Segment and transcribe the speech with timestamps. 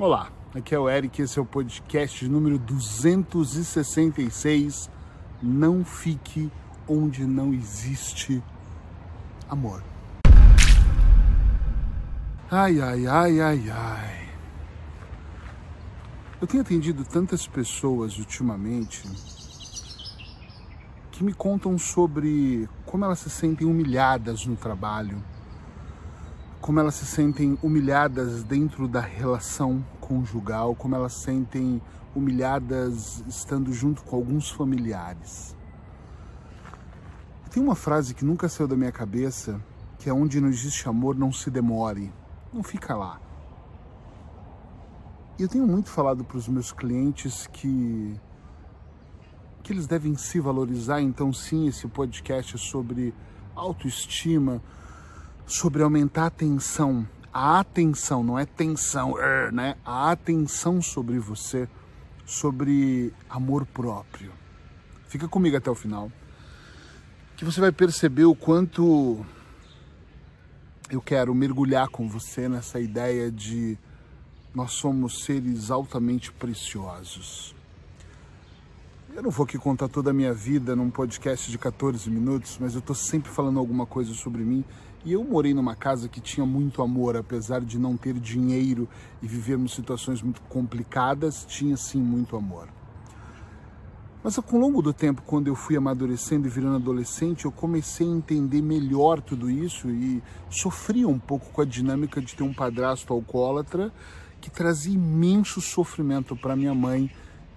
[0.00, 4.88] Olá, aqui é o Eric, esse é o podcast número 266.
[5.42, 6.52] Não fique
[6.86, 8.40] onde não existe
[9.50, 9.82] amor.
[12.48, 14.28] Ai, ai, ai, ai, ai.
[16.40, 19.02] Eu tenho atendido tantas pessoas ultimamente
[21.10, 25.20] que me contam sobre como elas se sentem humilhadas no trabalho
[26.68, 31.80] como elas se sentem humilhadas dentro da relação conjugal, como elas se sentem
[32.14, 35.56] humilhadas estando junto com alguns familiares.
[37.50, 39.58] Tem uma frase que nunca saiu da minha cabeça,
[39.98, 42.12] que é onde não existe amor, não se demore,
[42.52, 43.18] não fica lá.
[45.38, 48.14] E eu tenho muito falado para os meus clientes que
[49.62, 53.14] que eles devem se valorizar, então sim, esse podcast é sobre
[53.56, 54.62] autoestima,
[55.48, 59.14] sobre aumentar a atenção, a atenção, não é tensão,
[59.50, 59.76] né?
[59.82, 61.66] A atenção sobre você,
[62.26, 64.30] sobre amor próprio.
[65.08, 66.12] Fica comigo até o final,
[67.34, 69.24] que você vai perceber o quanto
[70.90, 73.78] eu quero mergulhar com você nessa ideia de
[74.54, 77.54] nós somos seres altamente preciosos.
[79.14, 82.74] Eu não vou aqui contar toda a minha vida num podcast de 14 minutos, mas
[82.74, 84.62] eu estou sempre falando alguma coisa sobre mim
[85.04, 88.88] e eu morei numa casa que tinha muito amor, apesar de não ter dinheiro
[89.22, 92.68] e vivermos situações muito complicadas, tinha sim muito amor.
[94.22, 98.06] Mas com o longo do tempo, quando eu fui amadurecendo e virando adolescente, eu comecei
[98.06, 102.52] a entender melhor tudo isso e sofria um pouco com a dinâmica de ter um
[102.52, 103.92] padrasto alcoólatra
[104.40, 107.10] que trazia imenso sofrimento para minha mãe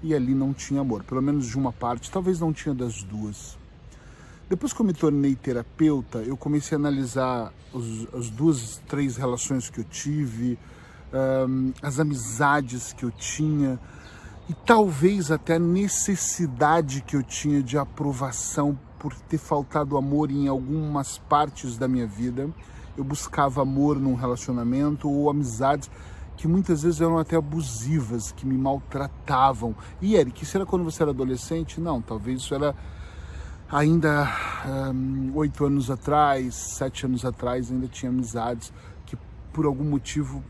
[0.04, 3.61] e ali não tinha amor, pelo menos de uma parte, talvez não tinha das duas.
[4.52, 9.70] Depois que eu me tornei terapeuta, eu comecei a analisar os, as duas, três relações
[9.70, 10.60] que eu tive,
[11.48, 13.80] um, as amizades que eu tinha
[14.50, 20.50] e talvez até a necessidade que eu tinha de aprovação por ter faltado amor em
[20.50, 22.50] algumas partes da minha vida.
[22.98, 25.90] Eu buscava amor num relacionamento ou amizades
[26.36, 29.74] que muitas vezes eram até abusivas, que me maltratavam.
[30.02, 31.80] E Eric, isso era quando você era adolescente?
[31.80, 32.76] Não, talvez isso era
[33.72, 34.30] ainda
[35.34, 38.74] oito um, anos atrás, sete anos atrás, ainda tinha amizades
[39.06, 39.18] que
[39.54, 40.44] por algum motivo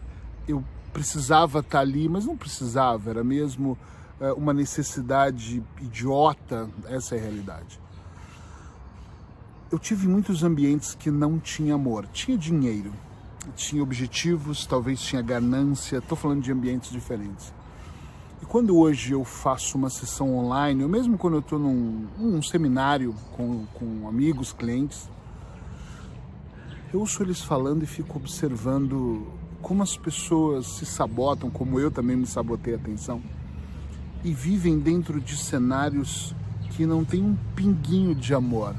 [0.47, 3.77] eu precisava estar ali, mas não precisava, era mesmo
[4.19, 7.79] uh, uma necessidade idiota, essa é a realidade.
[9.71, 12.91] Eu tive muitos ambientes que não tinha amor, tinha dinheiro,
[13.55, 17.53] tinha objetivos, talvez tinha ganância, estou falando de ambientes diferentes.
[18.41, 23.13] E quando hoje eu faço uma sessão online, ou mesmo quando eu estou num, seminário
[23.33, 25.07] com, com amigos, clientes,
[26.91, 29.27] eu ouço eles falando e fico observando
[29.61, 33.21] como as pessoas se sabotam, como eu também me sabotei a atenção,
[34.23, 36.35] e vivem dentro de cenários
[36.71, 38.75] que não tem um pinguinho de amor,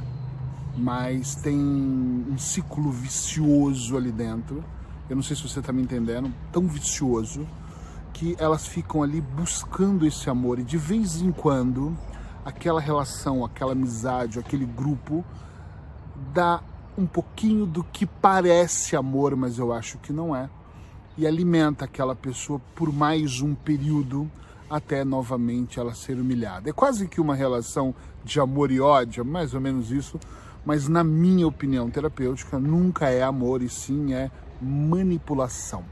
[0.76, 4.64] mas tem um ciclo vicioso ali dentro.
[5.08, 7.46] Eu não sei se você está me entendendo, tão vicioso
[8.22, 11.93] que elas ficam ali buscando esse amor e de vez em quando
[12.44, 15.25] aquela relação, aquela amizade, aquele grupo
[16.33, 16.62] dá
[16.97, 20.49] um pouquinho do que parece amor, mas eu acho que não é,
[21.19, 24.31] e alimenta aquela pessoa por mais um período
[24.71, 26.71] até novamente ela ser humilhada.
[26.71, 30.16] É quase que uma relação de amor e ódio, mais ou menos isso,
[30.65, 35.83] mas na minha opinião terapêutica nunca é amor e sim é manipulação.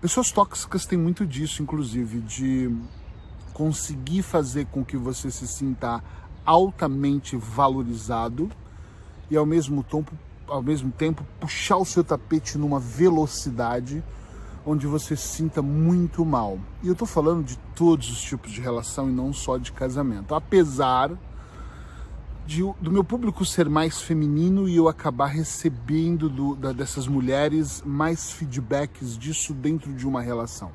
[0.00, 2.74] Pessoas tóxicas têm muito disso, inclusive, de
[3.52, 6.02] conseguir fazer com que você se sinta
[6.46, 8.50] altamente valorizado
[9.30, 10.10] e ao mesmo tempo,
[10.48, 14.02] ao mesmo tempo puxar o seu tapete numa velocidade
[14.64, 16.58] onde você se sinta muito mal.
[16.82, 20.34] E eu estou falando de todos os tipos de relação e não só de casamento.
[20.34, 21.10] Apesar
[22.50, 27.80] de, do meu público ser mais feminino e eu acabar recebendo do, da, dessas mulheres
[27.86, 30.72] mais feedbacks disso dentro de uma relação.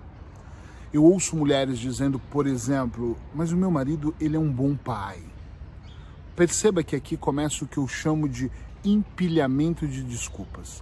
[0.94, 5.20] Eu ouço mulheres dizendo, por exemplo, mas o meu marido ele é um bom pai.
[6.34, 8.50] Perceba que aqui começa o que eu chamo de
[8.82, 10.82] empilhamento de desculpas.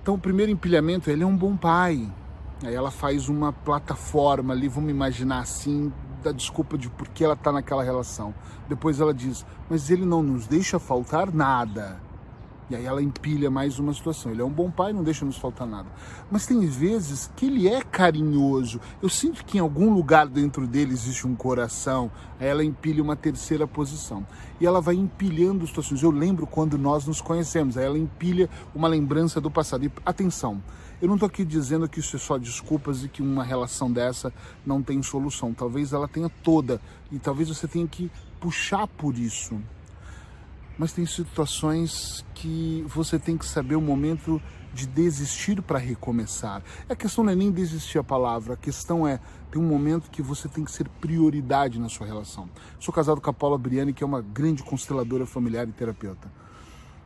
[0.00, 2.08] Então, o primeiro empilhamento, ele é um bom pai.
[2.62, 7.34] Aí ela faz uma plataforma ali, vamos imaginar assim, da desculpa de por que ela
[7.34, 8.34] está naquela relação.
[8.68, 11.98] Depois ela diz, mas ele não nos deixa faltar nada.
[12.70, 14.30] E aí ela empilha mais uma situação.
[14.30, 15.88] Ele é um bom pai, não deixa nos faltar nada.
[16.30, 18.80] Mas tem vezes que ele é carinhoso.
[19.02, 22.12] Eu sinto que em algum lugar dentro dele existe um coração.
[22.38, 24.24] Aí ela empilha uma terceira posição.
[24.60, 26.00] E ela vai empilhando situações.
[26.00, 27.76] Eu lembro quando nós nos conhecemos.
[27.76, 29.84] Aí ela empilha uma lembrança do passado.
[29.84, 30.62] E atenção,
[31.02, 34.30] Eu não estou aqui dizendo que isso é só desculpas e que uma relação dessa
[34.66, 35.54] não tem solução.
[35.54, 36.78] Talvez ela tenha toda
[37.10, 39.58] e talvez você tenha que puxar por isso.
[40.80, 44.40] Mas tem situações que você tem que saber o momento
[44.72, 46.62] de desistir para recomeçar.
[46.88, 50.22] A questão não é nem desistir a palavra, a questão é tem um momento que
[50.22, 52.48] você tem que ser prioridade na sua relação.
[52.78, 56.32] Sou casado com a Paula Briani, que é uma grande consteladora familiar e terapeuta.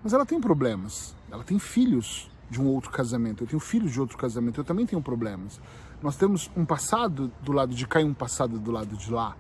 [0.05, 1.17] Mas ela tem problemas.
[1.29, 3.43] Ela tem filhos de um outro casamento.
[3.43, 4.61] Eu tenho filhos de outro casamento.
[4.61, 5.61] Eu também tenho problemas.
[6.01, 9.37] Nós temos um passado do lado de cá e um passado do lado de lá.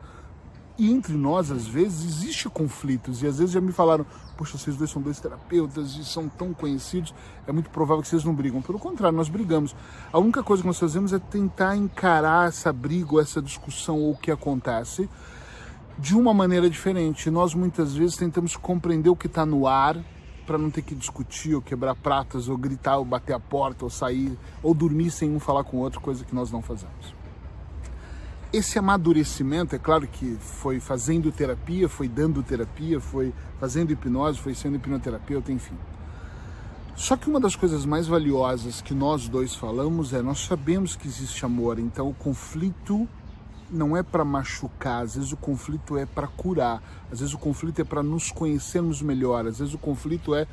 [0.77, 3.23] E entre nós, às vezes, existe conflitos.
[3.23, 4.05] E às vezes já me falaram,
[4.37, 7.15] poxa, vocês dois são dois terapeutas e são tão conhecidos,
[7.47, 8.61] é muito provável que vocês não brigam.
[8.61, 9.75] Pelo contrário, nós brigamos.
[10.13, 14.13] A única coisa que nós fazemos é tentar encarar essa briga ou essa discussão ou
[14.13, 15.09] o que acontece
[15.97, 17.31] de uma maneira diferente.
[17.31, 19.97] Nós muitas vezes tentamos compreender o que está no ar
[20.45, 23.91] para não ter que discutir ou quebrar pratas ou gritar ou bater a porta ou
[23.91, 27.24] sair ou dormir sem um falar com o outro, coisa que nós não fazemos.
[28.55, 34.55] Esse amadurecimento, é claro que foi fazendo terapia, foi dando terapia, foi fazendo hipnose, foi
[34.55, 35.75] sendo hipnoterapeuta, enfim.
[36.95, 41.09] Só que uma das coisas mais valiosas que nós dois falamos é: nós sabemos que
[41.09, 43.09] existe amor, então o conflito
[43.69, 46.81] não é para machucar, às vezes o conflito é para curar,
[47.11, 50.47] às vezes o conflito é para nos conhecermos melhor, às vezes o conflito é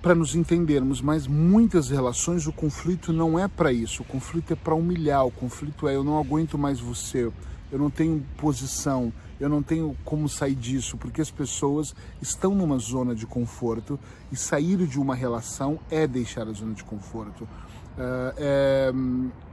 [0.00, 4.02] para nos entendermos, mas muitas relações o conflito não é para isso.
[4.02, 7.30] O conflito é para humilhar, o conflito é eu não aguento mais você,
[7.70, 12.78] eu não tenho posição, eu não tenho como sair disso, porque as pessoas estão numa
[12.78, 13.98] zona de conforto
[14.30, 17.44] e sair de uma relação é deixar a zona de conforto.
[17.44, 18.92] Uh, é,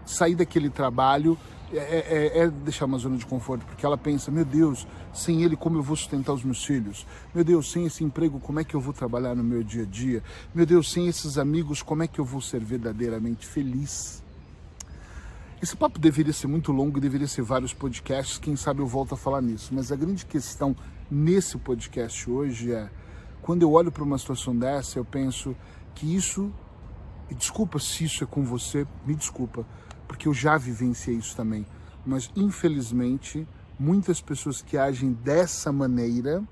[0.05, 1.35] sair daquele trabalho
[1.77, 2.05] é,
[2.37, 5.77] é, é, deixar uma zona de conforto, porque ela pensa: meu Deus, sem ele, como
[5.77, 7.05] eu vou sustentar os meus filhos?
[7.33, 9.85] Meu Deus, sem esse emprego, como é que eu vou trabalhar no meu dia a
[9.85, 10.23] dia?
[10.53, 14.23] Meu Deus, sem esses amigos, como é que eu vou ser verdadeiramente feliz?
[15.61, 19.17] Esse papo deveria ser muito longo, deveria ser vários podcasts, quem sabe eu volto a
[19.17, 20.75] falar nisso, mas a grande questão
[21.09, 22.89] nesse podcast hoje é:
[23.41, 25.55] quando eu olho para uma situação dessa, eu penso
[25.95, 26.51] que isso,
[27.29, 29.65] e desculpa se isso é com você, me desculpa
[30.07, 31.65] porque eu já vivenciei isso também.
[32.05, 33.47] Mas infelizmente,
[33.79, 36.43] muitas pessoas que agem dessa maneira,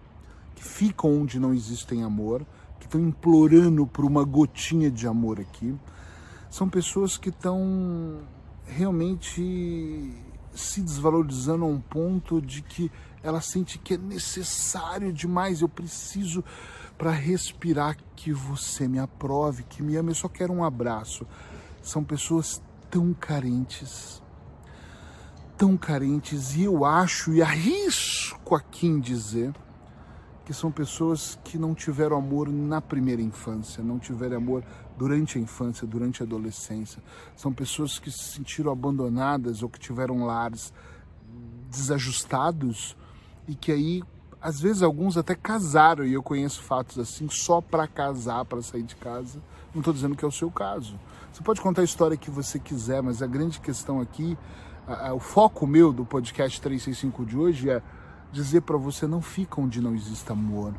[0.56, 2.46] que ficam onde não existem amor,
[2.80, 5.76] que estão implorando por uma gotinha de amor aqui,
[6.50, 8.22] são pessoas que estão
[8.66, 10.14] realmente
[10.54, 12.92] se desvalorizando a um ponto de que
[13.24, 16.44] ela sente que é necessário demais, eu preciso
[16.98, 21.26] para respirar que você me aprove, que me ame, eu só quero um abraço.
[21.82, 22.62] São pessoas
[22.94, 24.22] tão carentes,
[25.58, 29.52] tão carentes, e eu acho e arrisco aqui em dizer
[30.46, 34.64] que são pessoas que não tiveram amor na primeira infância, não tiveram amor
[34.96, 37.02] durante a infância, durante a adolescência.
[37.36, 40.72] São pessoas que se sentiram abandonadas ou que tiveram lares
[41.72, 42.96] desajustados
[43.48, 44.04] e que aí,
[44.40, 48.84] às vezes, alguns até casaram, e eu conheço fatos assim, só para casar, para sair
[48.84, 49.42] de casa.
[49.74, 51.00] Não estou dizendo que é o seu caso.
[51.32, 54.38] Você pode contar a história que você quiser, mas a grande questão aqui,
[54.88, 57.82] a, a, o foco meu do podcast 365 de hoje é
[58.32, 60.74] dizer para você não fica onde não existe amor.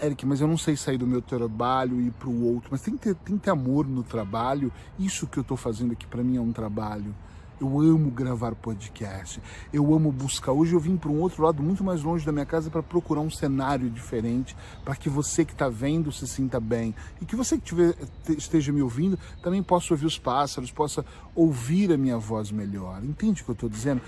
[0.00, 2.82] Eric, mas eu não sei sair do meu trabalho e ir para o outro, mas
[2.82, 4.72] tem que, ter, tem que ter amor no trabalho.
[4.98, 7.14] Isso que eu estou fazendo aqui para mim é um trabalho.
[7.62, 9.40] Eu amo gravar podcast.
[9.72, 10.50] Eu amo buscar.
[10.50, 13.20] Hoje eu vim para um outro lado, muito mais longe da minha casa, para procurar
[13.20, 16.92] um cenário diferente, para que você que está vendo se sinta bem.
[17.20, 17.94] E que você que tiver,
[18.36, 23.00] esteja me ouvindo também possa ouvir os pássaros, possa ouvir a minha voz melhor.
[23.04, 24.02] Entende o que eu estou dizendo?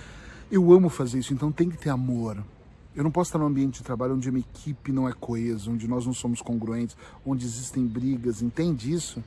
[0.51, 2.45] Eu amo fazer isso, então tem que ter amor.
[2.93, 5.71] Eu não posso estar num ambiente de trabalho onde a minha equipe não é coesa,
[5.71, 8.43] onde nós não somos congruentes, onde existem brigas.
[8.43, 9.23] Entende isso?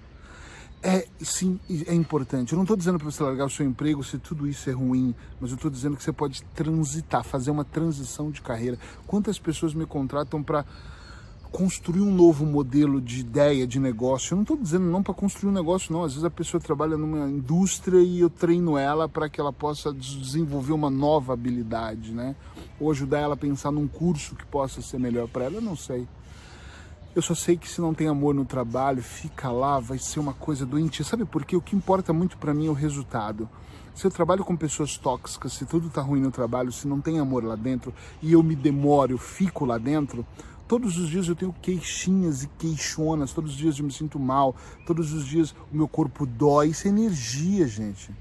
[0.90, 2.54] É, sim, é importante.
[2.54, 5.14] Eu não estou dizendo para você largar o seu emprego se tudo isso é ruim,
[5.38, 8.80] mas eu estou dizendo que você pode transitar, fazer uma transição de carreira.
[9.06, 10.64] Quantas pessoas me contratam para
[11.52, 14.32] construir um novo modelo de ideia, de negócio?
[14.32, 16.06] Eu não estou dizendo não para construir um negócio, não.
[16.06, 19.92] Às vezes a pessoa trabalha numa indústria e eu treino ela para que ela possa
[19.92, 22.34] desenvolver uma nova habilidade, né?
[22.80, 25.76] Ou ajudar ela a pensar num curso que possa ser melhor para ela, eu não
[25.76, 26.08] sei.
[27.18, 30.36] Eu só sei que se não tem amor no trabalho, fica lá, vai ser uma
[30.36, 31.04] coisa doente.
[31.04, 31.56] Sabe por quê?
[31.56, 33.50] O que importa muito para mim é o resultado.
[33.96, 37.18] Se eu trabalho com pessoas tóxicas, se tudo tá ruim no trabalho, se não tem
[37.18, 40.24] amor lá dentro e eu me demoro, eu fico lá dentro,
[40.68, 44.56] todos os dias eu tenho queixinhas e queixonas, todos os dias eu me sinto mal,
[44.86, 46.68] todos os dias o meu corpo dói.
[46.68, 48.14] Isso é energia, gente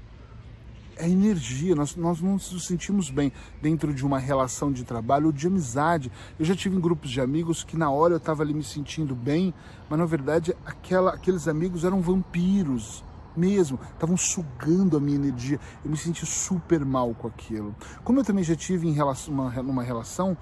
[0.99, 5.31] é energia, nós, nós não nos sentimos bem dentro de uma relação de trabalho ou
[5.31, 6.11] de amizade.
[6.39, 9.15] Eu já tive em grupos de amigos que na hora eu estava ali me sentindo
[9.15, 9.53] bem,
[9.89, 13.03] mas na verdade aquela, aqueles amigos eram vampiros.
[13.35, 15.59] mesmo, estavam sugando a minha energia.
[15.85, 17.75] Eu me senti super mal com aquilo.
[18.03, 20.35] Como eu também já tive em relação, uma, uma relação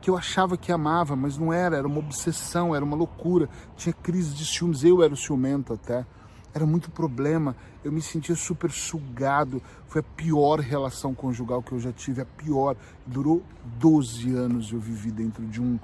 [0.00, 3.48] que eu achava que amava, mas não era, era uma obsessão, era uma loucura.
[3.76, 6.06] Tinha crise de ciúmes, eu era ciumento até.
[6.54, 9.62] Era muito problema, eu me sentia super sugado.
[9.86, 12.76] Foi a pior relação conjugal que eu já tive, a pior.
[13.06, 13.42] Durou
[13.78, 15.78] 12 anos eu vivi dentro de um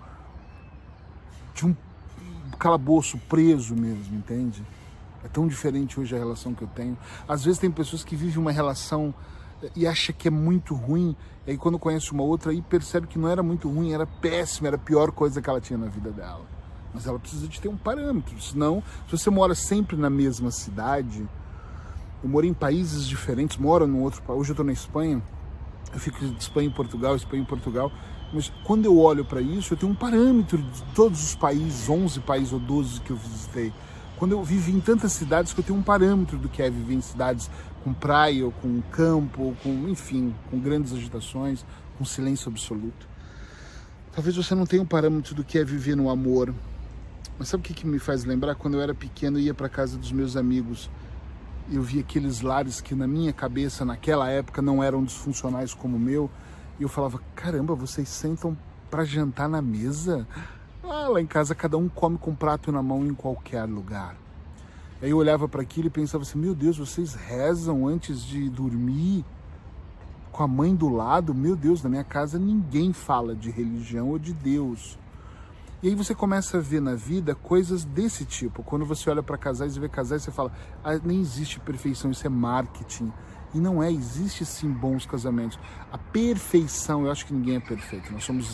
[1.54, 1.76] de um
[2.59, 4.64] calabouço preso mesmo, entende?
[5.25, 6.99] É tão diferente hoje a relação que eu tenho.
[7.28, 9.14] Às vezes tem pessoas que vivem uma relação
[9.62, 11.16] eh, e acha que é muito ruim,
[11.47, 14.68] e aí quando conhece uma outra aí percebe que não era muito ruim, era péssima,
[14.68, 16.44] era a pior coisa que ela tinha na vida dela.
[16.95, 21.29] Mas ela precisa de ter um parâmetro, senão, se você mora sempre na mesma cidade,
[22.23, 25.21] eu moro em países diferentes, moro num outro país, hoje eu estou na Espanha,
[25.93, 27.91] eu fico de Espanha em Portugal, Espanha em Portugal,
[28.33, 32.21] mas quando eu olho para isso, eu tenho um parâmetro de todos os países, 11
[32.21, 33.73] países ou 12 que eu visitei.
[34.17, 36.95] Quando eu vivi em tantas cidades que eu tenho um parâmetro do que é viver
[36.95, 37.51] em cidades
[37.83, 41.65] com praia, ou com campo, ou com, enfim, com grandes agitações,
[41.99, 43.09] com silêncio absoluto.
[44.13, 46.55] Talvez você não tenha um parâmetro do que é viver no amor.
[47.38, 48.54] Mas sabe o que, que me faz lembrar?
[48.54, 50.90] Quando eu era pequeno, eu ia para casa dos meus amigos.
[51.71, 56.00] Eu via aqueles lares que na minha cabeça, naquela época, não eram disfuncionais como o
[56.00, 56.31] meu
[56.78, 58.57] e eu falava: caramba, vocês sentam
[58.90, 60.26] para jantar na mesa?
[60.83, 64.16] Ah, lá em casa cada um come com um prato na mão em qualquer lugar.
[65.00, 69.25] Aí eu olhava para aquilo e pensava assim: meu Deus, vocês rezam antes de dormir?
[70.31, 71.33] Com a mãe do lado?
[71.33, 74.99] Meu Deus, na minha casa ninguém fala de religião ou de Deus.
[75.85, 78.62] E aí você começa a ver na vida coisas desse tipo.
[78.62, 80.50] Quando você olha para casais e vê casais, você fala:
[80.83, 83.12] ah, nem existe perfeição, isso é marketing.
[83.53, 85.59] E não é, existe sim bons casamentos.
[85.93, 88.11] A perfeição, eu acho que ninguém é perfeito.
[88.14, 88.49] Nós somos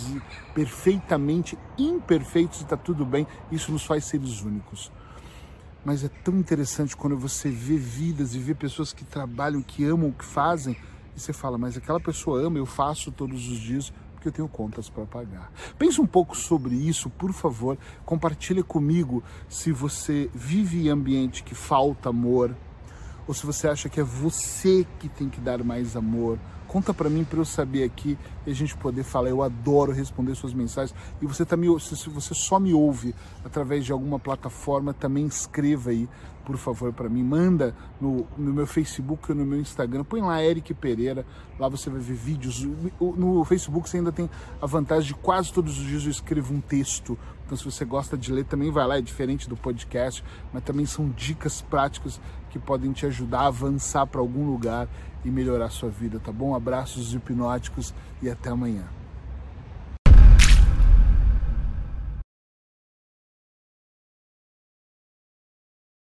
[0.53, 3.25] perfeitamente imperfeitos e está tudo bem.
[3.53, 4.91] Isso nos faz seres únicos.
[5.85, 10.09] Mas é tão interessante quando você vê vidas e vê pessoas que trabalham, que amam
[10.09, 10.77] o que fazem,
[11.17, 14.49] e você fala, mas aquela pessoa ama, eu faço todos os dias porque eu tenho
[14.49, 15.51] contas para pagar.
[15.79, 17.79] Pense um pouco sobre isso, por favor.
[18.05, 22.55] Compartilhe comigo se você vive em ambiente que falta amor,
[23.27, 26.39] ou se você acha que é você que tem que dar mais amor.
[26.71, 29.29] Conta para mim para eu saber aqui e a gente poder falar.
[29.29, 30.97] Eu adoro responder suas mensagens.
[31.21, 33.13] E você tá me, se você só me ouve
[33.45, 36.09] através de alguma plataforma, também escreva aí,
[36.45, 37.25] por favor, para mim.
[37.25, 40.05] Manda no, no meu Facebook ou no meu Instagram.
[40.05, 41.27] Põe lá Eric Pereira.
[41.59, 42.65] Lá você vai ver vídeos.
[43.01, 44.31] No Facebook você ainda tem
[44.63, 47.19] a vantagem de quase todos os dias eu escrevo um texto
[47.51, 50.23] então, se você gosta de ler, também vai lá, é diferente do podcast,
[50.53, 54.89] mas também são dicas práticas que podem te ajudar a avançar para algum lugar
[55.25, 56.55] e melhorar sua vida, tá bom?
[56.55, 59.00] Abraços hipnóticos e até amanhã.